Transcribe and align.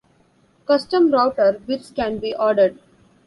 Custom 0.65 1.11
router 1.11 1.61
bits 1.67 1.91
can 1.91 2.17
be 2.17 2.33
ordered. 2.35 2.79